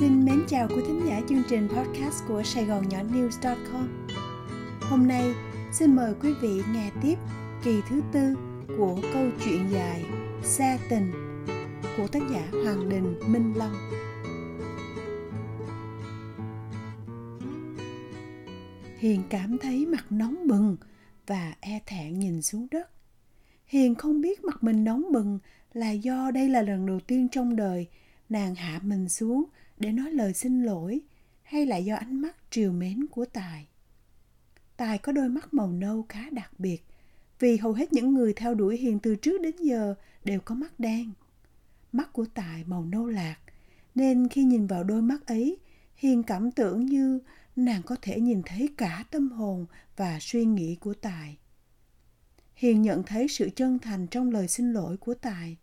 Xin 0.00 0.24
mến 0.24 0.44
chào 0.48 0.68
quý 0.68 0.82
thính 0.86 1.06
giả 1.06 1.20
chương 1.28 1.42
trình 1.48 1.68
podcast 1.68 2.24
của 2.28 2.42
Sài 2.42 2.64
Gòn 2.64 2.88
Nhỏ 2.88 2.98
News.com 2.98 4.06
Hôm 4.80 5.08
nay, 5.08 5.34
xin 5.72 5.96
mời 5.96 6.14
quý 6.22 6.34
vị 6.40 6.62
nghe 6.72 6.90
tiếp 7.02 7.14
kỳ 7.64 7.80
thứ 7.88 8.02
tư 8.12 8.34
của 8.78 9.00
câu 9.12 9.28
chuyện 9.44 9.68
dài 9.70 10.04
Xa 10.42 10.78
tình 10.90 11.12
của 11.96 12.06
tác 12.08 12.22
giả 12.32 12.48
Hoàng 12.64 12.88
Đình 12.88 13.20
Minh 13.26 13.52
Long 13.56 13.74
Hiền 18.98 19.22
cảm 19.30 19.58
thấy 19.58 19.86
mặt 19.86 20.04
nóng 20.10 20.46
bừng 20.48 20.76
và 21.26 21.54
e 21.60 21.80
thẹn 21.86 22.18
nhìn 22.18 22.42
xuống 22.42 22.66
đất. 22.70 22.90
Hiền 23.66 23.94
không 23.94 24.20
biết 24.20 24.44
mặt 24.44 24.62
mình 24.62 24.84
nóng 24.84 25.12
bừng 25.12 25.38
là 25.72 25.90
do 25.90 26.30
đây 26.30 26.48
là 26.48 26.62
lần 26.62 26.86
đầu 26.86 27.00
tiên 27.00 27.28
trong 27.28 27.56
đời 27.56 27.86
nàng 28.28 28.54
hạ 28.54 28.80
mình 28.82 29.08
xuống 29.08 29.44
để 29.78 29.92
nói 29.92 30.10
lời 30.10 30.34
xin 30.34 30.62
lỗi 30.62 31.00
hay 31.42 31.66
là 31.66 31.76
do 31.76 31.96
ánh 31.96 32.20
mắt 32.20 32.36
triều 32.50 32.72
mến 32.72 33.06
của 33.06 33.24
Tài. 33.24 33.66
Tài 34.76 34.98
có 34.98 35.12
đôi 35.12 35.28
mắt 35.28 35.54
màu 35.54 35.72
nâu 35.72 36.06
khá 36.08 36.30
đặc 36.30 36.60
biệt 36.60 36.84
vì 37.38 37.56
hầu 37.56 37.72
hết 37.72 37.92
những 37.92 38.14
người 38.14 38.32
theo 38.32 38.54
đuổi 38.54 38.76
Hiền 38.76 38.98
từ 38.98 39.16
trước 39.16 39.40
đến 39.42 39.56
giờ 39.56 39.94
đều 40.24 40.40
có 40.40 40.54
mắt 40.54 40.80
đen. 40.80 41.12
Mắt 41.92 42.12
của 42.12 42.26
Tài 42.34 42.64
màu 42.64 42.84
nâu 42.84 43.06
lạc 43.06 43.36
nên 43.94 44.28
khi 44.28 44.44
nhìn 44.44 44.66
vào 44.66 44.84
đôi 44.84 45.02
mắt 45.02 45.26
ấy 45.26 45.58
Hiền 45.96 46.22
cảm 46.22 46.50
tưởng 46.50 46.86
như 46.86 47.20
nàng 47.56 47.82
có 47.82 47.96
thể 48.02 48.20
nhìn 48.20 48.42
thấy 48.46 48.68
cả 48.76 49.04
tâm 49.10 49.30
hồn 49.30 49.66
và 49.96 50.18
suy 50.20 50.44
nghĩ 50.44 50.74
của 50.74 50.94
Tài. 50.94 51.38
Hiền 52.54 52.82
nhận 52.82 53.02
thấy 53.02 53.28
sự 53.28 53.50
chân 53.56 53.78
thành 53.78 54.06
trong 54.06 54.30
lời 54.30 54.48
xin 54.48 54.72
lỗi 54.72 54.96
của 54.96 55.14
Tài. 55.14 55.56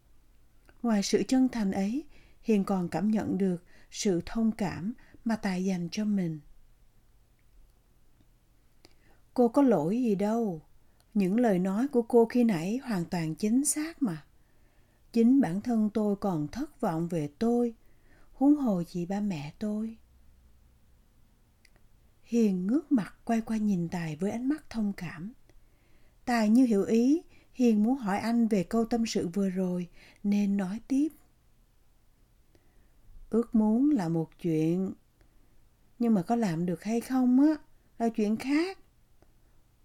Ngoài 0.84 1.04
sự 1.04 1.24
chân 1.28 1.48
thành 1.48 1.72
ấy, 1.72 2.04
Hiền 2.42 2.64
còn 2.64 2.90
cảm 2.90 3.12
nhận 3.12 3.38
được 3.38 3.64
sự 3.94 4.22
thông 4.26 4.52
cảm 4.52 4.94
mà 5.26 5.36
Tài 5.36 5.66
dành 5.66 5.90
cho 5.92 6.06
mình. 6.06 6.40
Cô 9.34 9.48
có 9.48 9.62
lỗi 9.62 9.98
gì 9.98 10.16
đâu. 10.16 10.62
Những 11.14 11.40
lời 11.40 11.60
nói 11.60 11.88
của 11.88 12.02
cô 12.02 12.26
khi 12.26 12.44
nãy 12.44 12.80
hoàn 12.84 13.06
toàn 13.06 13.36
chính 13.36 13.66
xác 13.66 14.04
mà. 14.04 14.26
Chính 15.12 15.42
bản 15.42 15.62
thân 15.62 15.90
tôi 15.94 16.16
còn 16.16 16.48
thất 16.48 16.82
vọng 16.82 17.08
về 17.08 17.30
tôi, 17.40 17.74
huống 18.34 18.56
hồ 18.56 18.84
gì 18.84 19.06
ba 19.06 19.20
mẹ 19.20 19.54
tôi. 19.60 19.98
Hiền 22.24 22.68
ngước 22.68 22.92
mặt 22.92 23.16
quay 23.26 23.42
qua 23.42 23.58
nhìn 23.58 23.90
Tài 23.90 24.16
với 24.16 24.32
ánh 24.32 24.50
mắt 24.50 24.70
thông 24.70 24.94
cảm. 24.94 25.34
Tài 26.26 26.50
như 26.50 26.66
hiểu 26.66 26.84
ý, 26.84 27.22
Hiền 27.54 27.84
muốn 27.84 27.98
hỏi 27.98 28.18
anh 28.18 28.48
về 28.48 28.64
câu 28.64 28.86
tâm 28.86 29.06
sự 29.06 29.28
vừa 29.28 29.50
rồi 29.50 29.90
nên 30.24 30.58
nói 30.58 30.80
tiếp. 30.88 31.10
Ước 33.34 33.56
muốn 33.56 33.90
là 33.90 34.10
một 34.10 34.30
chuyện, 34.42 34.94
nhưng 36.00 36.14
mà 36.14 36.22
có 36.22 36.36
làm 36.36 36.66
được 36.66 36.84
hay 36.84 37.02
không 37.02 37.42
á 37.42 37.56
là 38.00 38.10
chuyện 38.10 38.36
khác. 38.38 38.78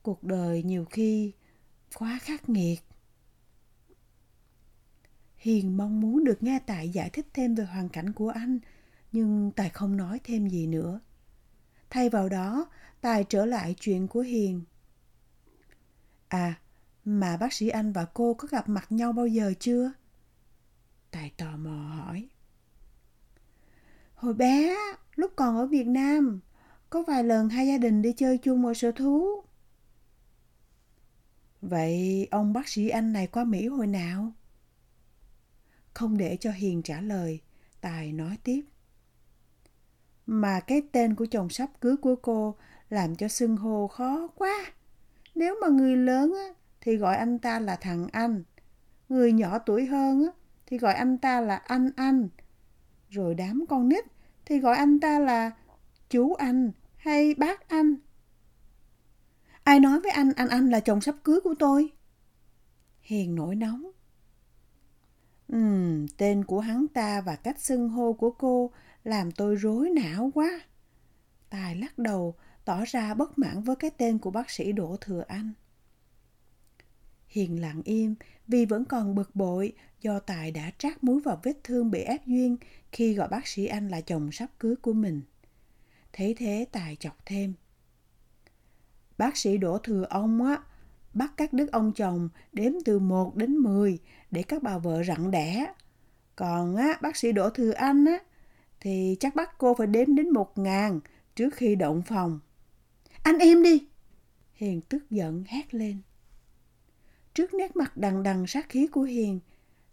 Cuộc 0.03 0.25
đời 0.25 0.63
nhiều 0.63 0.85
khi 0.85 1.33
quá 1.95 2.19
khắc 2.23 2.49
nghiệt. 2.49 2.81
Hiền 5.37 5.77
mong 5.77 6.01
muốn 6.01 6.25
được 6.25 6.43
nghe 6.43 6.59
Tài 6.59 6.89
giải 6.89 7.11
thích 7.11 7.27
thêm 7.33 7.55
về 7.55 7.65
hoàn 7.65 7.89
cảnh 7.89 8.13
của 8.13 8.29
anh, 8.29 8.59
nhưng 9.13 9.53
Tài 9.57 9.71
không 9.71 9.97
nói 9.97 10.21
thêm 10.25 10.49
gì 10.49 10.67
nữa. 10.67 11.01
Thay 11.91 12.11
vào 12.11 12.29
đó, 12.29 12.71
Tài 13.01 13.25
trở 13.25 13.47
lại 13.47 13.75
chuyện 13.81 14.09
của 14.09 14.21
Hiền. 14.21 14.63
À, 16.29 16.61
mà 17.05 17.37
bác 17.37 17.53
sĩ 17.53 17.69
anh 17.69 17.93
và 17.93 18.05
cô 18.05 18.35
có 18.35 18.49
gặp 18.51 18.69
mặt 18.69 18.93
nhau 18.93 19.13
bao 19.13 19.27
giờ 19.27 19.53
chưa? 19.61 19.93
Tài 21.11 21.33
tò 21.37 21.57
mò 21.57 22.03
hỏi. 22.05 22.29
Hồi 24.19 24.35
bé, 24.35 24.77
lúc 25.15 25.33
còn 25.37 25.57
ở 25.57 25.67
Việt 25.67 25.87
Nam, 25.87 26.41
có 26.91 27.03
vài 27.03 27.25
lần 27.25 27.49
hai 27.49 27.67
gia 27.67 27.79
đình 27.79 28.03
đi 28.03 28.13
chơi 28.13 28.39
chung 28.39 28.67
ở 28.67 28.75
sở 28.75 28.93
thú. 28.93 29.43
Vậy 31.61 32.29
ông 32.31 32.53
bác 32.53 32.69
sĩ 32.69 32.89
anh 32.89 33.13
này 33.13 33.27
qua 33.27 33.45
Mỹ 33.45 33.67
hồi 33.67 33.87
nào? 33.87 34.33
Không 35.95 36.17
để 36.17 36.37
cho 36.41 36.51
Hiền 36.51 36.83
trả 36.83 37.01
lời, 37.01 37.41
Tài 37.81 38.13
nói 38.13 38.39
tiếp. 38.45 38.63
Mà 40.27 40.61
cái 40.61 40.83
tên 40.93 41.15
của 41.15 41.27
chồng 41.31 41.49
sắp 41.49 41.71
cưới 41.81 41.97
của 41.97 42.17
cô 42.17 42.57
làm 42.91 43.17
cho 43.17 43.29
xưng 43.29 43.57
hô 43.57 43.89
khó 43.89 44.29
quá. 44.35 44.73
Nếu 45.35 45.55
mà 45.61 45.69
người 45.69 45.97
lớn 45.97 46.35
á, 46.35 46.55
thì 46.81 46.97
gọi 46.97 47.17
anh 47.17 47.39
ta 47.39 47.61
là 47.61 47.77
thằng 47.77 48.07
anh. 48.13 48.43
Người 49.09 49.33
nhỏ 49.33 49.59
tuổi 49.59 49.87
hơn 49.87 50.25
á, 50.25 50.33
thì 50.67 50.79
gọi 50.79 50.95
anh 50.95 51.19
ta 51.19 51.41
là 51.41 51.57
anh 51.57 51.91
anh. 51.97 52.29
Rồi 53.11 53.35
đám 53.35 53.65
con 53.69 53.89
nít 53.89 54.05
thì 54.45 54.59
gọi 54.59 54.77
anh 54.77 55.01
ta 55.01 55.19
là 55.19 55.51
chú 56.11 56.35
anh 56.35 56.71
hay 56.97 57.35
bác 57.35 57.69
anh. 57.69 57.95
Ai 59.65 59.81
nói 59.81 60.01
với 60.01 60.13
anh 60.13 60.33
anh 60.37 60.49
anh 60.49 60.71
là 60.71 60.81
chồng 60.81 61.01
sắp 61.01 61.15
cưới 61.25 61.41
của 61.45 61.55
tôi? 61.59 61.93
Hiền 63.01 63.35
nổi 63.35 63.55
nóng. 63.55 63.91
Ừm, 65.49 66.09
tên 66.09 66.45
của 66.45 66.61
hắn 66.61 66.87
ta 66.89 67.21
và 67.21 67.37
cách 67.37 67.61
xưng 67.61 67.89
hô 67.89 68.13
của 68.13 68.31
cô 68.31 68.71
làm 69.05 69.33
tôi 69.33 69.57
rối 69.57 69.91
não 69.91 70.31
quá. 70.35 70.61
Tài 71.51 71.77
lắc 71.77 71.99
đầu, 71.99 72.35
tỏ 72.65 72.85
ra 72.85 73.15
bất 73.15 73.39
mãn 73.39 73.63
với 73.63 73.77
cái 73.77 73.91
tên 73.91 74.19
của 74.19 74.31
bác 74.31 74.51
sĩ 74.51 74.73
Đỗ 74.73 74.97
Thừa 75.01 75.25
Anh. 75.29 75.53
Hiền 77.27 77.61
lặng 77.61 77.83
im 77.85 78.15
vì 78.49 78.67
vẫn 78.67 78.85
còn 78.85 79.15
bực 79.15 79.37
bội 79.37 79.73
do 80.01 80.19
Tài 80.19 80.51
đã 80.51 80.71
trát 80.79 81.05
muối 81.05 81.21
vào 81.21 81.41
vết 81.43 81.65
thương 81.65 81.91
bị 81.91 82.01
ép 82.01 82.27
duyên 82.27 82.57
khi 82.93 83.15
gọi 83.15 83.29
bác 83.29 83.47
sĩ 83.47 83.67
Anh 83.67 83.89
là 83.89 84.01
chồng 84.01 84.33
sắp 84.33 84.51
cưới 84.59 84.77
của 84.77 84.93
mình. 84.93 85.23
Thế 86.13 86.35
thế 86.39 86.67
Tài 86.73 86.97
chọc 86.97 87.27
thêm. 87.27 87.55
Bác 89.19 89.37
sĩ 89.37 89.59
đổ 89.59 89.79
Thừa 89.79 90.07
Ông 90.11 90.43
á, 90.43 90.63
bắt 91.15 91.33
các 91.37 91.53
đức 91.53 91.73
ông 91.73 91.93
chồng 91.93 92.29
đếm 92.53 92.73
từ 92.85 92.99
1 92.99 93.37
đến 93.37 93.57
10 93.57 93.99
để 94.31 94.43
các 94.43 94.63
bà 94.63 94.79
vợ 94.79 95.03
rặn 95.03 95.31
đẻ. 95.31 95.67
Còn 96.37 96.77
á, 96.77 96.99
bác 97.03 97.17
sĩ 97.17 97.33
Đỗ 97.33 97.51
Thừa 97.51 97.71
Anh 97.71 98.05
á, 98.05 98.19
thì 98.81 99.17
chắc 99.21 99.35
bắt 99.35 99.59
cô 99.59 99.75
phải 99.75 99.87
đếm 99.87 100.15
đến 100.15 100.31
một 100.31 100.59
ngàn 100.59 101.01
trước 101.37 101.55
khi 101.55 101.75
động 101.75 102.03
phòng. 102.03 102.41
Anh 103.23 103.39
im 103.39 103.63
đi! 103.63 103.87
Hiền 104.53 104.81
tức 104.81 105.11
giận 105.11 105.45
hét 105.47 105.75
lên. 105.75 106.01
Trước 107.39 107.55
nét 107.55 107.77
mặt 107.77 107.97
đằng 107.97 108.23
đằng 108.23 108.47
sát 108.47 108.69
khí 108.69 108.87
của 108.87 109.03
Hiền, 109.03 109.41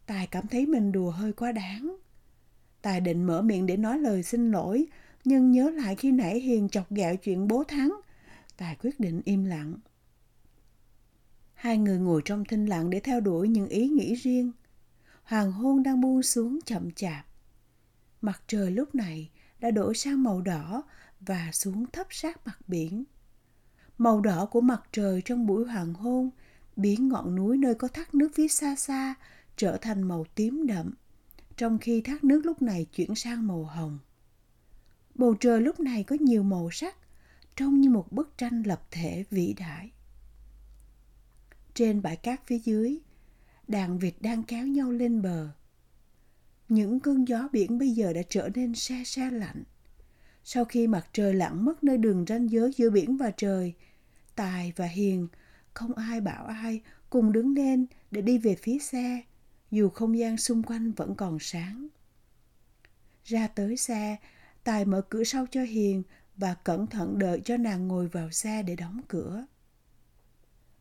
Tài 0.06 0.28
cảm 0.28 0.48
thấy 0.48 0.66
mình 0.66 0.92
đùa 0.92 1.12
hơi 1.12 1.34
quá 1.34 1.52
đáng. 1.52 1.96
Tài 2.82 3.02
định 3.02 3.24
mở 3.24 3.42
miệng 3.42 3.66
để 3.66 3.78
nói 3.78 4.00
lời 4.00 4.24
xin 4.24 4.52
lỗi, 4.52 4.86
nhưng 5.24 5.52
nhớ 5.52 5.70
lại 5.70 5.96
khi 5.96 6.12
nãy 6.12 6.40
Hiền 6.40 6.70
chọc 6.70 6.92
ghẹo 6.92 7.16
chuyện 7.16 7.48
bố 7.48 7.64
thắng, 7.64 7.96
Tài 8.58 8.76
quyết 8.76 9.00
định 9.00 9.22
im 9.26 9.46
lặng. 9.46 9.74
Hai 11.54 11.78
người 11.78 12.00
ngồi 12.00 12.22
trong 12.26 12.46
thinh 12.46 12.66
lặng 12.66 12.90
để 12.90 13.00
theo 13.00 13.20
đuổi 13.20 13.48
những 13.48 13.68
ý 13.68 13.88
nghĩ 13.88 14.16
riêng. 14.16 14.52
Hoàng 15.24 15.52
hôn 15.52 15.84
đang 15.84 16.02
buông 16.02 16.24
xuống 16.24 16.60
chậm 16.66 16.92
chạp. 16.92 17.26
Mặt 18.22 18.42
trời 18.48 18.72
lúc 18.72 18.96
này 18.96 19.30
đã 19.60 19.72
đổi 19.72 19.96
sang 19.96 20.24
màu 20.24 20.42
đỏ 20.42 20.84
và 21.20 21.50
xuống 21.54 21.86
thấp 21.94 22.08
sát 22.10 22.48
mặt 22.48 22.58
biển. 22.68 23.04
Màu 23.98 24.22
đỏ 24.22 24.46
của 24.46 24.62
mặt 24.62 24.82
trời 24.92 25.22
trong 25.26 25.46
buổi 25.48 25.66
hoàng 25.66 25.94
hôn 25.94 26.30
biến 26.76 27.10
ngọn 27.10 27.36
núi 27.36 27.58
nơi 27.58 27.76
có 27.76 27.88
thác 27.88 28.16
nước 28.16 28.30
phía 28.36 28.48
xa 28.48 28.76
xa 28.76 29.16
trở 29.58 29.78
thành 29.78 30.04
màu 30.04 30.26
tím 30.36 30.68
đậm, 30.68 30.94
trong 31.58 31.78
khi 31.78 32.02
thác 32.02 32.24
nước 32.24 32.46
lúc 32.46 32.62
này 32.62 32.86
chuyển 32.86 33.16
sang 33.16 33.48
màu 33.48 33.64
hồng. 33.64 34.00
Bầu 35.16 35.36
trời 35.40 35.62
lúc 35.62 35.80
này 35.80 36.04
có 36.04 36.16
nhiều 36.20 36.44
màu 36.44 36.70
sắc, 36.72 36.96
trông 37.56 37.82
như 37.82 37.90
một 37.90 38.12
bức 38.12 38.38
tranh 38.38 38.64
lập 38.66 38.88
thể 38.92 39.26
vĩ 39.32 39.54
đại. 39.54 39.92
Trên 41.74 42.02
bãi 42.02 42.16
cát 42.16 42.48
phía 42.48 42.60
dưới, 42.60 42.98
đàn 43.68 44.00
vịt 44.00 44.14
đang 44.20 44.44
kéo 44.44 44.68
nhau 44.68 44.92
lên 44.92 45.22
bờ. 45.22 45.50
Những 46.70 47.00
cơn 47.00 47.26
gió 47.26 47.48
biển 47.52 47.80
bây 47.80 47.90
giờ 47.90 48.14
đã 48.14 48.22
trở 48.30 48.50
nên 48.56 48.76
se 48.76 49.04
se 49.06 49.32
lạnh. 49.32 49.64
Sau 50.44 50.66
khi 50.66 50.88
mặt 50.88 51.08
trời 51.14 51.34
lặn 51.34 51.66
mất 51.66 51.84
nơi 51.84 51.98
đường 51.98 52.26
ranh 52.28 52.52
giới 52.52 52.72
giữa 52.78 52.90
biển 52.90 53.18
và 53.18 53.32
trời, 53.32 53.74
Tài 54.36 54.74
và 54.76 54.86
Hiền 54.86 55.28
không 55.76 55.94
ai 55.94 56.22
bảo 56.22 56.46
ai 56.46 56.82
cùng 57.10 57.32
đứng 57.32 57.54
lên 57.54 57.86
để 58.12 58.22
đi 58.22 58.38
về 58.38 58.56
phía 58.56 58.80
xe, 58.80 59.22
dù 59.72 59.90
không 59.90 60.18
gian 60.18 60.38
xung 60.38 60.64
quanh 60.64 60.92
vẫn 60.92 61.16
còn 61.16 61.38
sáng. 61.40 61.88
Ra 63.24 63.48
tới 63.48 63.78
xe, 63.78 64.18
Tài 64.64 64.86
mở 64.86 65.02
cửa 65.10 65.24
sau 65.24 65.46
cho 65.52 65.62
Hiền 65.64 66.04
và 66.38 66.54
cẩn 66.54 66.88
thận 66.88 67.20
đợi 67.20 67.42
cho 67.46 67.58
nàng 67.58 67.88
ngồi 67.88 68.08
vào 68.08 68.32
xe 68.32 68.64
để 68.64 68.76
đóng 68.76 69.02
cửa. 69.08 69.46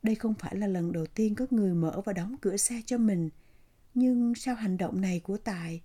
Đây 0.03 0.15
không 0.15 0.35
phải 0.35 0.57
là 0.57 0.67
lần 0.67 0.93
đầu 0.93 1.07
tiên 1.07 1.35
có 1.35 1.47
người 1.51 1.75
mở 1.75 2.01
và 2.05 2.13
đóng 2.13 2.37
cửa 2.41 2.57
xe 2.57 2.83
cho 2.87 2.99
mình, 2.99 3.31
nhưng 3.95 4.35
sau 4.35 4.55
hành 4.55 4.77
động 4.77 5.01
này 5.01 5.21
của 5.21 5.37
Tài 5.37 5.81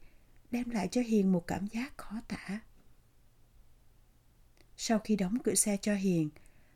đem 0.52 0.70
lại 0.70 0.88
cho 0.92 1.02
Hiền 1.02 1.32
một 1.32 1.48
cảm 1.48 1.68
giác 1.68 1.98
khó 1.98 2.22
tả. 2.28 2.60
Sau 4.78 5.00
khi 5.00 5.16
đóng 5.16 5.38
cửa 5.44 5.56
xe 5.56 5.78
cho 5.82 5.96
Hiền, 5.96 6.30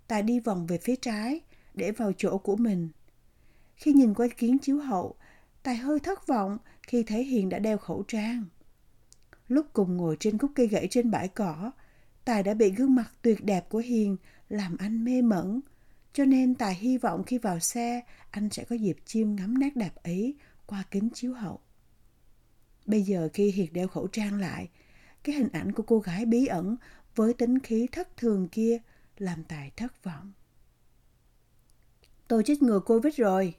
Tài 0.07 0.21
đi 0.21 0.39
vòng 0.39 0.68
về 0.68 0.77
phía 0.77 0.95
trái 0.95 1.41
để 1.74 1.92
vào 1.92 2.12
chỗ 2.18 2.38
của 2.38 2.56
mình. 2.56 2.90
Khi 3.75 3.94
nhìn 3.94 4.14
qua 4.14 4.28
kiến 4.38 4.58
chiếu 4.60 4.78
hậu, 4.78 5.16
Tài 5.64 5.75
hơi 5.75 6.00
thất 6.00 6.28
vọng 6.28 6.58
khi 6.88 7.04
thấy 7.04 7.24
Hiền 7.24 7.50
đã 7.50 7.60
đeo 7.60 7.78
khẩu 7.78 8.04
trang. 8.08 8.44
Lúc 9.48 9.66
cùng 9.74 9.98
ngồi 9.98 10.18
trên 10.20 10.38
khúc 10.38 10.52
cây 10.56 10.68
gãy 10.68 10.88
trên 10.92 11.12
bãi 11.12 11.28
cỏ, 11.28 11.72
Tài 12.25 12.44
đã 12.44 12.54
bị 12.54 12.72
gương 12.72 12.96
mặt 12.96 13.12
tuyệt 13.22 13.44
đẹp 13.44 13.70
của 13.70 13.80
Hiền 13.80 14.18
làm 14.50 14.78
anh 14.78 15.06
mê 15.06 15.22
mẩn. 15.22 15.62
Cho 16.14 16.25
nên 16.25 16.56
Tài 16.56 16.75
hy 16.75 16.98
vọng 16.98 17.24
khi 17.24 17.38
vào 17.38 17.60
xe, 17.60 18.02
anh 18.31 18.50
sẽ 18.50 18.64
có 18.64 18.75
dịp 18.75 18.98
chiêm 19.06 19.36
ngắm 19.36 19.60
nét 19.60 19.75
đẹp 19.75 19.96
ấy 20.04 20.36
qua 20.66 20.84
kính 20.92 21.10
chiếu 21.14 21.34
hậu. 21.34 21.60
Bây 22.86 23.02
giờ 23.02 23.30
khi 23.34 23.52
Hiền 23.52 23.74
đeo 23.74 23.88
khẩu 23.88 24.08
trang 24.08 24.40
lại, 24.40 24.70
cái 25.24 25.36
hình 25.36 25.50
ảnh 25.54 25.72
của 25.72 25.84
cô 25.84 26.00
gái 26.00 26.25
bí 26.25 26.46
ẩn 26.46 26.75
với 27.16 27.34
tính 27.34 27.60
khí 27.60 27.88
thất 27.92 28.18
thường 28.18 28.48
kia 28.48 28.78
làm 29.18 29.44
Tài 29.44 29.72
thất 29.75 30.04
vọng. 30.04 30.34
Tôi 32.33 32.44
chích 32.44 32.62
ngừa 32.63 32.80
Covid 32.80 33.15
rồi. 33.15 33.56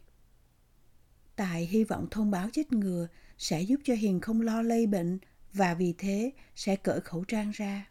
Tài 1.36 1.66
hy 1.66 1.84
vọng 1.84 2.06
thông 2.10 2.30
báo 2.30 2.48
chích 2.52 2.72
ngừa 2.72 3.08
sẽ 3.38 3.62
giúp 3.62 3.80
cho 3.84 3.94
Hiền 3.94 4.20
không 4.20 4.40
lo 4.40 4.62
lây 4.62 4.86
bệnh 4.86 5.18
và 5.52 5.74
vì 5.74 5.94
thế 5.98 6.30
sẽ 6.54 6.76
cởi 6.76 7.00
khẩu 7.00 7.24
trang 7.24 7.50
ra. 7.50 7.88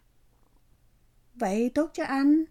Vậy 1.34 1.70
tốt 1.74 1.90
cho 1.94 2.04
anh. 2.04 2.44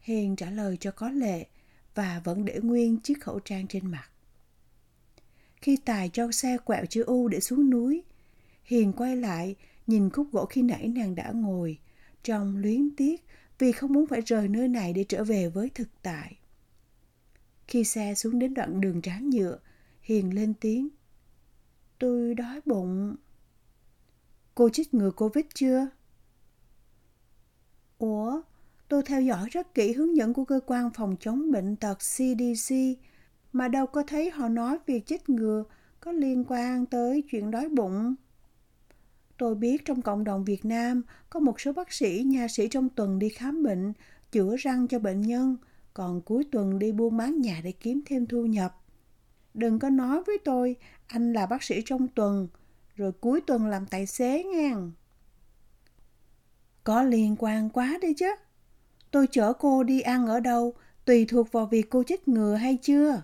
Hiền 0.00 0.36
trả 0.36 0.50
lời 0.50 0.76
cho 0.80 0.90
có 0.90 1.10
lệ 1.10 1.46
và 1.94 2.20
vẫn 2.24 2.44
để 2.44 2.60
nguyên 2.62 3.00
chiếc 3.00 3.22
khẩu 3.22 3.40
trang 3.40 3.66
trên 3.68 3.86
mặt. 3.86 4.10
Khi 5.56 5.76
Tài 5.84 6.08
cho 6.12 6.32
xe 6.32 6.58
quẹo 6.58 6.86
chữ 6.86 7.02
U 7.02 7.28
để 7.28 7.40
xuống 7.40 7.70
núi, 7.70 8.02
Hiền 8.64 8.92
quay 8.92 9.16
lại 9.16 9.54
nhìn 9.86 10.10
khúc 10.10 10.32
gỗ 10.32 10.46
khi 10.46 10.62
nãy 10.62 10.88
nàng 10.88 11.14
đã 11.14 11.30
ngồi, 11.34 11.78
trong 12.22 12.56
luyến 12.56 12.96
tiếc 12.96 13.24
vì 13.58 13.72
không 13.72 13.92
muốn 13.92 14.06
phải 14.06 14.20
rời 14.20 14.48
nơi 14.48 14.68
này 14.68 14.92
để 14.92 15.04
trở 15.08 15.24
về 15.24 15.48
với 15.48 15.70
thực 15.74 15.88
tại. 16.02 16.36
Khi 17.68 17.84
xe 17.84 18.14
xuống 18.14 18.38
đến 18.38 18.54
đoạn 18.54 18.80
đường 18.80 19.02
tráng 19.02 19.30
nhựa, 19.30 19.58
Hiền 20.00 20.34
lên 20.34 20.54
tiếng. 20.60 20.88
Tôi 21.98 22.34
đói 22.34 22.60
bụng. 22.64 23.16
Cô 24.54 24.68
chích 24.68 24.94
ngừa 24.94 25.10
Covid 25.10 25.44
chưa? 25.54 25.88
Ủa, 27.98 28.42
tôi 28.88 29.02
theo 29.06 29.22
dõi 29.22 29.48
rất 29.50 29.74
kỹ 29.74 29.92
hướng 29.92 30.16
dẫn 30.16 30.34
của 30.34 30.44
cơ 30.44 30.60
quan 30.66 30.90
phòng 30.94 31.16
chống 31.20 31.52
bệnh 31.52 31.76
tật 31.76 31.98
CDC 31.98 32.74
mà 33.52 33.68
đâu 33.68 33.86
có 33.86 34.02
thấy 34.06 34.30
họ 34.30 34.48
nói 34.48 34.78
việc 34.86 35.06
chích 35.06 35.28
ngừa 35.28 35.64
có 36.00 36.12
liên 36.12 36.44
quan 36.48 36.86
tới 36.86 37.22
chuyện 37.30 37.50
đói 37.50 37.68
bụng. 37.68 38.14
Tôi 39.38 39.54
biết 39.54 39.84
trong 39.84 40.02
cộng 40.02 40.24
đồng 40.24 40.44
Việt 40.44 40.64
Nam 40.64 41.02
có 41.30 41.40
một 41.40 41.60
số 41.60 41.72
bác 41.72 41.92
sĩ, 41.92 42.22
nha 42.26 42.48
sĩ 42.48 42.68
trong 42.68 42.88
tuần 42.88 43.18
đi 43.18 43.28
khám 43.28 43.62
bệnh, 43.62 43.92
chữa 44.32 44.56
răng 44.56 44.88
cho 44.88 44.98
bệnh 44.98 45.20
nhân, 45.20 45.56
còn 45.96 46.20
cuối 46.20 46.44
tuần 46.52 46.78
đi 46.78 46.92
buôn 46.92 47.16
bán 47.16 47.40
nhà 47.40 47.60
để 47.64 47.72
kiếm 47.72 48.00
thêm 48.06 48.26
thu 48.26 48.46
nhập. 48.46 48.80
Đừng 49.54 49.78
có 49.78 49.90
nói 49.90 50.22
với 50.26 50.38
tôi 50.44 50.76
anh 51.06 51.32
là 51.32 51.46
bác 51.46 51.62
sĩ 51.62 51.82
trong 51.84 52.08
tuần, 52.08 52.48
rồi 52.94 53.12
cuối 53.12 53.40
tuần 53.40 53.66
làm 53.66 53.86
tài 53.86 54.06
xế 54.06 54.44
ngang. 54.44 54.92
Có 56.84 57.02
liên 57.02 57.36
quan 57.38 57.70
quá 57.70 57.98
đi 58.02 58.14
chứ. 58.14 58.26
Tôi 59.10 59.26
chở 59.30 59.52
cô 59.52 59.82
đi 59.82 60.00
ăn 60.00 60.26
ở 60.26 60.40
đâu 60.40 60.74
tùy 61.04 61.24
thuộc 61.24 61.52
vào 61.52 61.66
việc 61.66 61.90
cô 61.90 62.02
chích 62.02 62.28
ngừa 62.28 62.54
hay 62.54 62.78
chưa. 62.82 63.22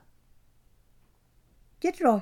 chết 1.81 1.99
rồi. 1.99 2.21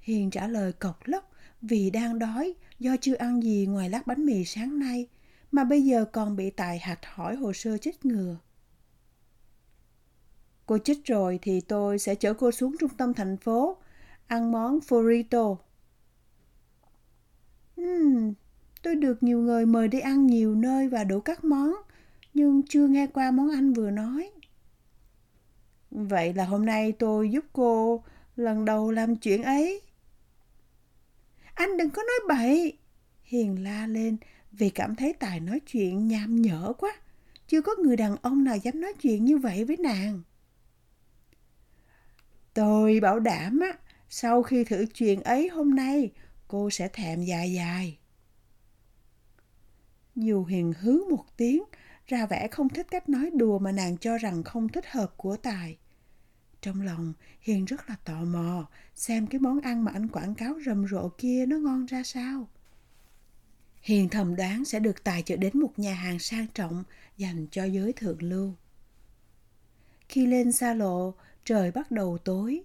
Hiền 0.00 0.30
trả 0.30 0.48
lời 0.48 0.72
cộc 0.72 0.98
lốc 1.04 1.30
vì 1.62 1.90
đang 1.90 2.18
đói 2.18 2.54
do 2.78 2.96
chưa 3.00 3.14
ăn 3.14 3.42
gì 3.42 3.66
ngoài 3.66 3.90
lát 3.90 4.06
bánh 4.06 4.26
mì 4.26 4.44
sáng 4.44 4.78
nay 4.78 5.08
mà 5.52 5.64
bây 5.64 5.84
giờ 5.84 6.04
còn 6.04 6.36
bị 6.36 6.50
tài 6.50 6.78
hạch 6.78 7.06
hỏi 7.06 7.36
hồ 7.36 7.52
sơ 7.52 7.78
chích 7.78 8.04
ngừa. 8.04 8.36
Cô 10.66 10.78
chích 10.78 11.04
rồi 11.04 11.38
thì 11.42 11.60
tôi 11.60 11.98
sẽ 11.98 12.14
chở 12.14 12.34
cô 12.34 12.50
xuống 12.50 12.76
trung 12.80 12.90
tâm 12.96 13.14
thành 13.14 13.36
phố 13.36 13.76
ăn 14.26 14.52
món 14.52 14.78
burrito. 14.90 15.56
Uhm, 17.80 18.32
tôi 18.82 18.94
được 18.94 19.22
nhiều 19.22 19.38
người 19.38 19.66
mời 19.66 19.88
đi 19.88 20.00
ăn 20.00 20.26
nhiều 20.26 20.54
nơi 20.54 20.88
và 20.88 21.04
đủ 21.04 21.20
các 21.20 21.44
món, 21.44 21.74
nhưng 22.34 22.62
chưa 22.68 22.86
nghe 22.86 23.06
qua 23.06 23.30
món 23.30 23.50
anh 23.50 23.72
vừa 23.72 23.90
nói. 23.90 24.30
Vậy 25.90 26.34
là 26.34 26.44
hôm 26.44 26.66
nay 26.66 26.92
tôi 26.92 27.30
giúp 27.30 27.44
cô 27.52 28.02
lần 28.36 28.64
đầu 28.64 28.90
làm 28.90 29.16
chuyện 29.16 29.42
ấy. 29.42 29.82
Anh 31.54 31.76
đừng 31.76 31.90
có 31.90 32.02
nói 32.02 32.36
bậy. 32.38 32.78
Hiền 33.22 33.62
la 33.62 33.86
lên 33.86 34.16
vì 34.52 34.70
cảm 34.70 34.94
thấy 34.94 35.12
Tài 35.12 35.40
nói 35.40 35.60
chuyện 35.66 36.08
nham 36.08 36.42
nhở 36.42 36.72
quá. 36.78 36.92
Chưa 37.48 37.62
có 37.62 37.72
người 37.82 37.96
đàn 37.96 38.16
ông 38.22 38.44
nào 38.44 38.56
dám 38.56 38.80
nói 38.80 38.92
chuyện 39.00 39.24
như 39.24 39.38
vậy 39.38 39.64
với 39.64 39.76
nàng. 39.76 40.22
Tôi 42.56 43.00
bảo 43.00 43.20
đảm 43.20 43.60
á, 43.60 43.78
sau 44.08 44.42
khi 44.42 44.64
thử 44.64 44.86
chuyện 44.94 45.22
ấy 45.22 45.48
hôm 45.48 45.74
nay, 45.74 46.10
cô 46.48 46.70
sẽ 46.70 46.88
thèm 46.88 47.22
dài 47.22 47.52
dài. 47.52 47.98
Dù 50.14 50.44
Hiền 50.44 50.72
hứ 50.80 51.04
một 51.10 51.24
tiếng, 51.36 51.62
ra 52.06 52.26
vẻ 52.26 52.48
không 52.48 52.68
thích 52.68 52.86
cách 52.90 53.08
nói 53.08 53.30
đùa 53.34 53.58
mà 53.58 53.72
nàng 53.72 53.98
cho 53.98 54.18
rằng 54.18 54.42
không 54.42 54.68
thích 54.68 54.84
hợp 54.90 55.14
của 55.16 55.36
Tài. 55.36 55.78
Trong 56.60 56.82
lòng, 56.82 57.12
Hiền 57.40 57.64
rất 57.64 57.88
là 57.88 57.96
tò 58.04 58.24
mò 58.24 58.68
xem 58.94 59.26
cái 59.26 59.40
món 59.40 59.60
ăn 59.60 59.84
mà 59.84 59.92
anh 59.92 60.08
quảng 60.08 60.34
cáo 60.34 60.54
rầm 60.66 60.86
rộ 60.88 61.08
kia 61.08 61.46
nó 61.46 61.56
ngon 61.56 61.86
ra 61.86 62.02
sao. 62.02 62.48
Hiền 63.80 64.08
thầm 64.08 64.36
đoán 64.36 64.64
sẽ 64.64 64.80
được 64.80 65.04
Tài 65.04 65.22
chở 65.22 65.36
đến 65.36 65.58
một 65.58 65.78
nhà 65.78 65.94
hàng 65.94 66.18
sang 66.18 66.46
trọng 66.54 66.84
dành 67.16 67.46
cho 67.50 67.64
giới 67.64 67.92
thượng 67.92 68.22
lưu. 68.22 68.54
Khi 70.08 70.26
lên 70.26 70.52
xa 70.52 70.74
lộ, 70.74 71.14
trời 71.46 71.70
bắt 71.70 71.90
đầu 71.90 72.18
tối. 72.18 72.62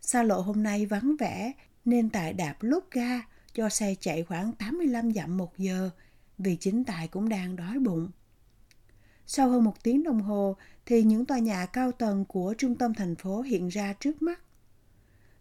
Xa 0.00 0.22
lộ 0.22 0.40
hôm 0.40 0.62
nay 0.62 0.86
vắng 0.86 1.16
vẻ 1.18 1.52
nên 1.84 2.10
Tài 2.10 2.32
đạp 2.32 2.56
lúc 2.60 2.84
ga 2.90 3.20
cho 3.52 3.68
xe 3.68 3.94
chạy 4.00 4.24
khoảng 4.24 4.52
85 4.52 5.12
dặm 5.12 5.36
một 5.36 5.58
giờ 5.58 5.90
vì 6.38 6.56
chính 6.56 6.84
Tài 6.84 7.08
cũng 7.08 7.28
đang 7.28 7.56
đói 7.56 7.78
bụng. 7.78 8.10
Sau 9.26 9.48
hơn 9.50 9.64
một 9.64 9.82
tiếng 9.82 10.04
đồng 10.04 10.20
hồ 10.20 10.56
thì 10.86 11.02
những 11.02 11.26
tòa 11.26 11.38
nhà 11.38 11.66
cao 11.66 11.92
tầng 11.92 12.24
của 12.24 12.54
trung 12.58 12.74
tâm 12.74 12.94
thành 12.94 13.14
phố 13.16 13.40
hiện 13.40 13.68
ra 13.68 13.92
trước 13.92 14.22
mắt. 14.22 14.40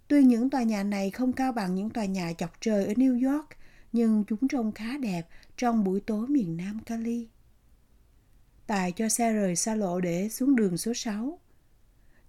Tuy 0.08 0.24
những 0.24 0.50
tòa 0.50 0.64
nhà 0.64 0.84
này 0.84 1.12
không 1.12 1.34
cao 1.34 1.52
bằng 1.52 1.76
những 1.76 1.90
tòa 1.90 2.06
nhà 2.06 2.34
chọc 2.34 2.62
trời 2.62 2.86
ở 2.86 2.94
New 2.94 3.32
York, 3.32 3.48
nhưng 3.94 4.24
chúng 4.28 4.48
trông 4.48 4.72
khá 4.72 4.98
đẹp 4.98 5.28
trong 5.58 5.84
buổi 5.84 6.00
tối 6.00 6.28
miền 6.28 6.58
Nam 6.58 6.80
Cali. 6.86 7.28
Tài 8.68 8.92
cho 8.92 9.10
xe 9.10 9.34
rời 9.34 9.56
xa 9.56 9.76
lộ 9.76 10.00
để 10.00 10.30
xuống 10.30 10.56
đường 10.56 10.78
số 10.78 10.94
6. 10.94 11.40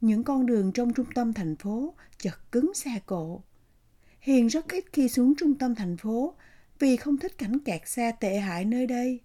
Những 0.00 0.24
con 0.24 0.46
đường 0.46 0.72
trong 0.72 0.94
trung 0.94 1.06
tâm 1.14 1.32
thành 1.32 1.56
phố 1.56 1.94
chật 2.18 2.52
cứng 2.52 2.74
xe 2.74 3.00
cộ. 3.06 3.42
Hiền 4.20 4.46
rất 4.46 4.68
ít 4.68 4.84
khi 4.92 5.08
xuống 5.08 5.34
trung 5.34 5.54
tâm 5.54 5.74
thành 5.74 5.96
phố 5.96 6.34
vì 6.78 6.96
không 6.96 7.16
thích 7.16 7.38
cảnh 7.38 7.58
kẹt 7.58 7.88
xe 7.88 8.12
tệ 8.20 8.38
hại 8.38 8.64
nơi 8.64 8.86
đây. 8.86 9.20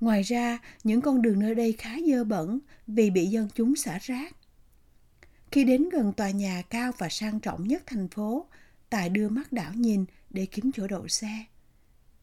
Ngoài 0.00 0.22
ra, 0.22 0.58
những 0.84 1.00
con 1.00 1.22
đường 1.22 1.38
nơi 1.38 1.54
đây 1.54 1.72
khá 1.72 1.96
dơ 2.06 2.24
bẩn 2.24 2.58
vì 2.86 3.10
bị 3.10 3.26
dân 3.26 3.48
chúng 3.54 3.76
xả 3.76 3.98
rác. 4.02 4.36
Khi 5.50 5.64
đến 5.64 5.88
gần 5.88 6.12
tòa 6.12 6.30
nhà 6.30 6.62
cao 6.70 6.92
và 6.98 7.08
sang 7.08 7.40
trọng 7.40 7.68
nhất 7.68 7.82
thành 7.86 8.08
phố, 8.08 8.46
Tài 8.92 9.08
đưa 9.08 9.28
mắt 9.28 9.52
đảo 9.52 9.72
nhìn 9.74 10.04
để 10.30 10.46
kiếm 10.46 10.72
chỗ 10.74 10.86
đậu 10.86 11.08
xe. 11.08 11.44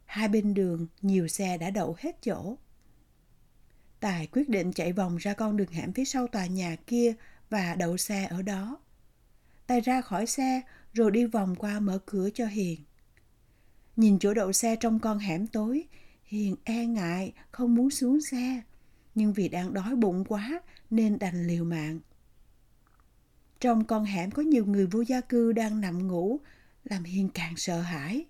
Hai 0.06 0.28
bên 0.28 0.54
đường, 0.54 0.88
nhiều 1.02 1.28
xe 1.28 1.58
đã 1.58 1.70
đậu 1.70 1.96
hết 2.00 2.22
chỗ. 2.22 2.56
Tài 4.00 4.28
quyết 4.28 4.50
định 4.50 4.74
chạy 4.74 4.94
vòng 4.94 5.18
ra 5.18 5.34
con 5.34 5.58
đường 5.58 5.72
hẻm 5.72 5.94
phía 5.94 6.06
sau 6.06 6.28
tòa 6.28 6.46
nhà 6.46 6.76
kia 6.88 7.14
và 7.50 7.76
đậu 7.76 7.98
xe 7.98 8.26
ở 8.26 8.42
đó. 8.42 8.78
Tài 9.68 9.82
ra 9.82 10.02
khỏi 10.02 10.28
xe 10.28 10.62
rồi 10.94 11.12
đi 11.12 11.26
vòng 11.26 11.56
qua 11.56 11.80
mở 11.80 12.00
cửa 12.06 12.30
cho 12.34 12.46
Hiền. 12.46 12.80
Nhìn 13.96 14.20
chỗ 14.20 14.34
đậu 14.34 14.54
xe 14.54 14.76
trong 14.76 15.00
con 15.00 15.20
hẻm 15.20 15.48
tối, 15.48 15.84
Hiền 16.24 16.56
e 16.64 16.86
ngại, 16.86 17.34
không 17.52 17.76
muốn 17.76 17.90
xuống 17.90 18.22
xe. 18.22 18.62
Nhưng 19.16 19.34
vì 19.34 19.50
đang 19.50 19.74
đói 19.74 19.96
bụng 19.96 20.26
quá 20.26 20.62
nên 20.90 21.20
đành 21.20 21.48
liều 21.48 21.64
mạng. 21.64 22.00
Trong 23.60 23.86
con 23.86 24.06
hẻm 24.06 24.32
có 24.32 24.42
nhiều 24.42 24.66
người 24.66 24.86
vô 24.86 25.02
gia 25.02 25.22
cư 25.22 25.52
đang 25.52 25.82
nằm 25.82 26.08
ngủ, 26.08 26.40
làm 26.84 27.04
Hiền 27.04 27.30
càng 27.34 27.54
sợ 27.58 27.82
hãi. 27.82 28.26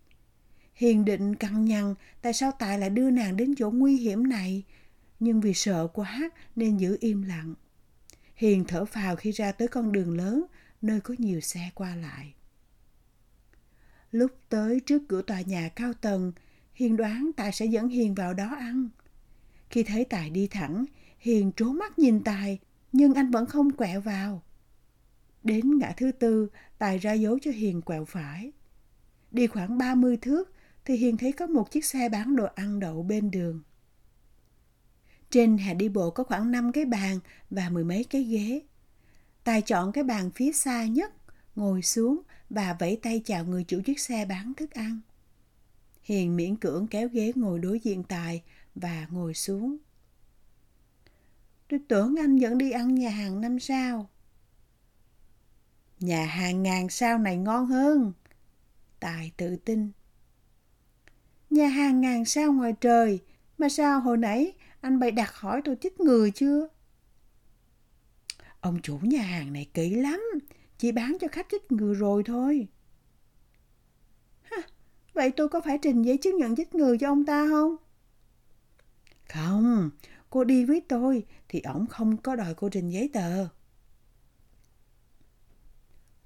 Hiền 0.73 1.05
định 1.05 1.35
căng 1.35 1.65
nhằn 1.65 1.95
tại 2.21 2.33
sao 2.33 2.51
Tài 2.59 2.79
lại 2.79 2.89
đưa 2.89 3.09
nàng 3.09 3.37
đến 3.37 3.53
chỗ 3.57 3.71
nguy 3.71 3.97
hiểm 3.97 4.29
này, 4.29 4.63
nhưng 5.19 5.41
vì 5.41 5.53
sợ 5.53 5.87
quá 5.87 6.29
nên 6.55 6.77
giữ 6.77 6.97
im 7.01 7.21
lặng. 7.21 7.55
Hiền 8.35 8.65
thở 8.67 8.85
phào 8.85 9.15
khi 9.15 9.31
ra 9.31 9.51
tới 9.51 9.67
con 9.67 9.91
đường 9.91 10.17
lớn, 10.17 10.45
nơi 10.81 11.01
có 11.01 11.15
nhiều 11.17 11.39
xe 11.39 11.71
qua 11.75 11.95
lại. 11.95 12.33
Lúc 14.11 14.31
tới 14.49 14.79
trước 14.79 15.01
cửa 15.07 15.21
tòa 15.21 15.41
nhà 15.41 15.69
cao 15.75 15.93
tầng, 15.93 16.31
Hiền 16.73 16.97
đoán 16.97 17.31
Tài 17.37 17.51
sẽ 17.51 17.65
dẫn 17.65 17.87
Hiền 17.87 18.15
vào 18.15 18.33
đó 18.33 18.55
ăn. 18.59 18.89
Khi 19.69 19.83
thấy 19.83 20.05
Tài 20.05 20.29
đi 20.29 20.47
thẳng, 20.47 20.85
Hiền 21.19 21.51
trố 21.55 21.65
mắt 21.65 21.99
nhìn 21.99 22.23
Tài, 22.23 22.59
nhưng 22.91 23.13
anh 23.13 23.31
vẫn 23.31 23.45
không 23.45 23.71
quẹo 23.71 24.01
vào. 24.01 24.43
Đến 25.43 25.77
ngã 25.77 25.93
thứ 25.97 26.11
tư, 26.11 26.49
Tài 26.77 26.97
ra 26.97 27.13
dấu 27.13 27.39
cho 27.39 27.51
Hiền 27.51 27.81
quẹo 27.81 28.05
phải. 28.05 28.51
Đi 29.31 29.47
khoảng 29.47 29.77
30 29.77 30.17
thước 30.17 30.53
thì 30.85 30.95
Hiền 30.95 31.17
thấy 31.17 31.31
có 31.31 31.47
một 31.47 31.71
chiếc 31.71 31.85
xe 31.85 32.09
bán 32.09 32.35
đồ 32.35 32.45
ăn 32.55 32.79
đậu 32.79 33.03
bên 33.03 33.31
đường. 33.31 33.61
Trên 35.29 35.57
hè 35.57 35.73
đi 35.73 35.89
bộ 35.89 36.11
có 36.11 36.23
khoảng 36.23 36.51
5 36.51 36.71
cái 36.71 36.85
bàn 36.85 37.19
và 37.49 37.69
mười 37.69 37.83
mấy 37.83 38.03
cái 38.03 38.23
ghế. 38.23 38.61
Tài 39.43 39.61
chọn 39.61 39.91
cái 39.91 40.03
bàn 40.03 40.31
phía 40.31 40.51
xa 40.51 40.85
nhất, 40.85 41.13
ngồi 41.55 41.81
xuống 41.81 42.21
và 42.49 42.75
vẫy 42.79 42.99
tay 43.01 43.21
chào 43.25 43.45
người 43.45 43.63
chủ 43.63 43.81
chiếc 43.85 43.99
xe 43.99 44.25
bán 44.25 44.53
thức 44.53 44.71
ăn. 44.71 44.99
Hiền 46.01 46.35
miễn 46.35 46.55
cưỡng 46.55 46.87
kéo 46.87 47.07
ghế 47.07 47.31
ngồi 47.35 47.59
đối 47.59 47.79
diện 47.79 48.03
Tài 48.03 48.43
và 48.75 49.07
ngồi 49.09 49.33
xuống. 49.33 49.77
Tôi 51.67 51.79
tưởng 51.87 52.15
anh 52.19 52.35
dẫn 52.35 52.57
đi 52.57 52.71
ăn 52.71 52.95
nhà 52.95 53.09
hàng 53.09 53.41
năm 53.41 53.59
sao. 53.59 54.09
Nhà 55.99 56.25
hàng 56.25 56.63
ngàn 56.63 56.89
sao 56.89 57.17
này 57.17 57.37
ngon 57.37 57.65
hơn. 57.65 58.13
Tài 58.99 59.31
tự 59.37 59.55
tin. 59.55 59.91
Nhà 61.49 61.67
hàng 61.67 62.01
ngàn 62.01 62.25
sao 62.25 62.53
ngoài 62.53 62.73
trời, 62.81 63.19
mà 63.57 63.69
sao 63.69 63.99
hồi 63.99 64.17
nãy 64.17 64.53
anh 64.81 64.99
bày 64.99 65.11
đặt 65.11 65.35
hỏi 65.35 65.61
tôi 65.65 65.75
chích 65.81 65.99
người 65.99 66.31
chưa? 66.31 66.67
Ông 68.59 68.79
chủ 68.83 68.99
nhà 69.01 69.21
hàng 69.21 69.53
này 69.53 69.69
kỹ 69.73 69.95
lắm, 69.95 70.21
chỉ 70.77 70.91
bán 70.91 71.17
cho 71.21 71.27
khách 71.31 71.47
chích 71.51 71.71
người 71.71 71.95
rồi 71.95 72.23
thôi. 72.25 72.67
Hả, 74.41 74.57
vậy 75.13 75.31
tôi 75.31 75.49
có 75.49 75.61
phải 75.61 75.77
trình 75.81 76.01
giấy 76.01 76.17
chứng 76.17 76.37
nhận 76.37 76.55
chích 76.55 76.75
người 76.75 76.97
cho 76.97 77.09
ông 77.09 77.25
ta 77.25 77.47
không? 77.49 77.75
Không, 79.33 79.89
cô 80.29 80.43
đi 80.43 80.65
với 80.65 80.81
tôi 80.87 81.25
thì 81.49 81.61
ổng 81.61 81.87
không 81.87 82.17
có 82.17 82.35
đòi 82.35 82.53
cô 82.53 82.69
trình 82.69 82.89
giấy 82.89 83.09
tờ. 83.13 83.47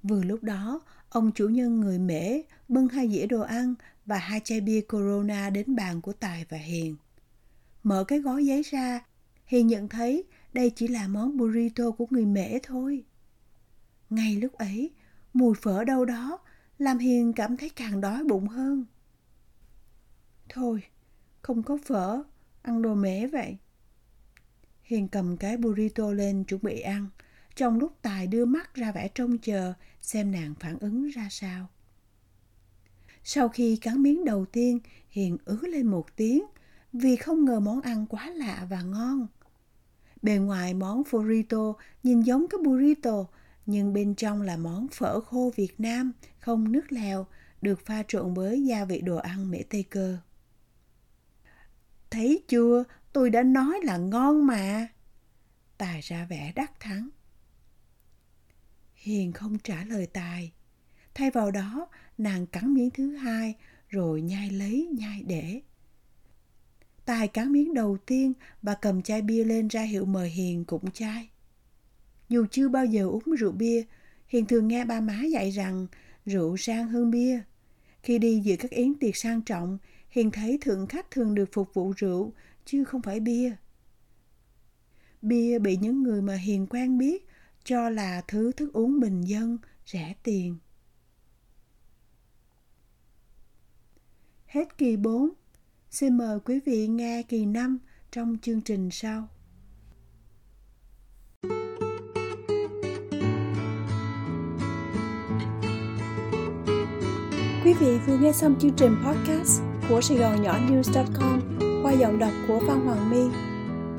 Vừa 0.04 0.24
lúc 0.24 0.44
đó, 0.44 0.82
ông 1.10 1.32
chủ 1.32 1.48
nhân 1.50 1.80
người 1.80 2.00
Mễ 2.00 2.42
bưng 2.68 2.88
hai 2.88 3.10
dĩa 3.10 3.26
đồ 3.26 3.42
ăn 3.42 3.76
và 4.06 4.18
hai 4.18 4.42
chai 4.44 4.62
bia 4.62 4.82
Corona 4.82 5.50
đến 5.50 5.76
bàn 5.76 6.02
của 6.02 6.14
Tài 6.14 6.46
và 6.50 6.58
Hiền. 6.58 6.96
Mở 7.84 8.04
cái 8.04 8.20
gói 8.20 8.46
giấy 8.46 8.62
ra, 8.62 9.06
Hiền 9.46 9.68
nhận 9.68 9.90
thấy 9.90 10.24
đây 10.54 10.70
chỉ 10.70 10.88
là 10.88 11.08
món 11.08 11.38
burrito 11.38 11.92
của 11.92 12.06
người 12.10 12.26
Mễ 12.26 12.60
thôi. 12.64 13.06
Ngay 14.10 14.36
lúc 14.36 14.54
ấy, 14.54 14.92
mùi 15.34 15.56
phở 15.62 15.84
đâu 15.84 16.06
đó 16.06 16.40
làm 16.78 16.98
Hiền 16.98 17.34
cảm 17.34 17.58
thấy 17.58 17.70
càng 17.70 18.02
đói 18.02 18.24
bụng 18.24 18.48
hơn. 18.48 18.86
Thôi, 20.50 20.84
không 21.42 21.64
có 21.64 21.78
phở, 21.86 22.24
ăn 22.62 22.82
đồ 22.82 22.96
mễ 22.96 23.28
vậy. 23.28 23.58
Hiền 24.82 25.08
cầm 25.08 25.38
cái 25.38 25.58
burrito 25.58 26.12
lên 26.12 26.44
chuẩn 26.44 26.62
bị 26.64 26.80
ăn, 26.80 27.08
trong 27.56 27.80
lúc 27.80 27.98
Tài 28.02 28.28
đưa 28.28 28.46
mắt 28.46 28.76
ra 28.76 28.92
vẻ 28.92 29.08
trông 29.08 29.38
chờ 29.38 29.74
xem 30.02 30.32
nàng 30.32 30.54
phản 30.60 30.80
ứng 30.80 31.08
ra 31.08 31.28
sao. 31.32 31.68
Sau 33.24 33.50
khi 33.50 33.78
cắn 33.78 34.04
miếng 34.04 34.26
đầu 34.26 34.46
tiên, 34.46 34.80
Hiền 35.10 35.38
ứ 35.46 35.60
lên 35.62 35.88
một 35.88 36.16
tiếng 36.16 36.44
vì 36.94 37.16
không 37.16 37.46
ngờ 37.46 37.60
món 37.60 37.82
ăn 37.82 38.06
quá 38.06 38.30
lạ 38.30 38.68
và 38.70 38.82
ngon. 38.82 39.28
Bề 40.22 40.38
ngoài 40.38 40.74
món 40.74 41.04
burrito 41.12 41.74
nhìn 42.04 42.22
giống 42.22 42.48
cái 42.50 42.60
burrito, 42.64 43.26
nhưng 43.66 43.94
bên 43.94 44.16
trong 44.16 44.42
là 44.42 44.58
món 44.58 44.88
phở 44.88 45.20
khô 45.22 45.52
Việt 45.56 45.80
Nam, 45.80 46.12
không 46.40 46.72
nước 46.72 46.92
lèo, 46.92 47.28
được 47.62 47.86
pha 47.86 48.04
trộn 48.08 48.34
với 48.34 48.66
gia 48.66 48.86
vị 48.86 49.02
đồ 49.02 49.18
ăn 49.18 49.52
mễ 49.52 49.58
Tây 49.70 49.84
Cơ. 49.90 50.18
Thấy 52.10 52.44
chưa, 52.48 52.84
tôi 53.14 53.30
đã 53.30 53.44
nói 53.44 53.80
là 53.84 53.98
ngon 53.98 54.48
mà. 54.48 54.88
Tài 55.78 56.02
ra 56.02 56.26
vẻ 56.26 56.54
đắc 56.56 56.80
thắng. 56.80 57.10
Hiền 58.94 59.32
không 59.34 59.60
trả 59.60 59.84
lời 59.84 60.08
Tài. 60.08 60.52
Thay 61.14 61.32
vào 61.32 61.52
đó, 61.52 61.88
nàng 62.18 62.48
cắn 62.48 62.74
miếng 62.74 62.90
thứ 62.90 63.16
hai, 63.16 63.56
rồi 63.88 64.22
nhai 64.22 64.50
lấy, 64.50 64.90
nhai 65.00 65.24
để. 65.24 65.62
Tài 67.06 67.28
cắn 67.28 67.52
miếng 67.52 67.74
đầu 67.74 67.98
tiên 68.06 68.34
và 68.62 68.76
cầm 68.76 69.02
chai 69.02 69.22
bia 69.22 69.44
lên 69.44 69.68
ra 69.68 69.82
hiệu 69.82 70.06
mời 70.06 70.30
Hiền 70.30 70.66
cũng 70.66 70.92
chai. 70.92 71.30
Dù 72.30 72.46
chưa 72.52 72.70
bao 72.70 72.86
giờ 72.86 73.06
uống 73.06 73.36
rượu 73.38 73.52
bia, 73.52 73.84
Hiền 74.28 74.46
thường 74.46 74.68
nghe 74.68 74.86
ba 74.86 75.02
má 75.02 75.22
dạy 75.32 75.52
rằng 75.52 75.88
rượu 76.26 76.58
sang 76.58 76.88
hơn 76.88 77.12
bia. 77.12 77.42
Khi 78.04 78.20
đi 78.20 78.40
dự 78.40 78.56
các 78.60 78.72
yến 78.72 78.96
tiệc 78.96 79.16
sang 79.16 79.42
trọng, 79.42 79.78
Hiền 80.10 80.32
thấy 80.32 80.58
thượng 80.62 80.88
khách 80.88 81.12
thường 81.12 81.36
được 81.36 81.50
phục 81.52 81.74
vụ 81.74 81.94
rượu, 81.98 82.34
chứ 82.66 82.84
không 82.84 83.02
phải 83.02 83.20
bia. 83.20 83.56
Bia 85.22 85.60
bị 85.60 85.78
những 85.78 86.04
người 86.04 86.22
mà 86.22 86.36
Hiền 86.36 86.68
quen 86.68 86.98
biết 86.98 87.28
cho 87.64 87.90
là 87.90 88.22
thứ 88.28 88.52
thức 88.52 88.74
uống 88.74 89.00
bình 89.00 89.22
dân, 89.22 89.58
rẻ 89.86 90.14
tiền. 90.24 90.58
Hết 94.46 94.78
kỳ 94.78 94.98
4. 94.98 95.30
Xin 95.94 96.18
mời 96.18 96.40
quý 96.40 96.60
vị 96.66 96.88
nghe 96.88 97.24
kỳ 97.24 97.46
5 97.46 97.78
trong 98.12 98.38
chương 98.42 98.62
trình 98.62 98.90
sau. 98.92 99.28
Quý 107.64 107.74
vị 107.80 107.98
vừa 108.08 108.18
nghe 108.18 108.32
xong 108.32 108.56
chương 108.60 108.74
trình 108.78 108.96
podcast 109.06 109.62
của 109.90 110.02
Sài 110.02 110.18
Gòn 110.18 110.42
Nhỏ 110.42 110.58
News.com 110.70 111.42
qua 111.84 111.92
giọng 111.92 112.20
đọc 112.20 112.32
của 112.48 112.60
Phan 112.68 112.80
Hoàng 112.86 113.10
My. 113.10 113.22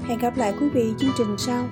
Hẹn 0.08 0.18
gặp 0.18 0.36
lại 0.36 0.54
quý 0.60 0.68
vị 0.68 0.94
chương 0.98 1.12
trình 1.18 1.34
sau. 1.38 1.68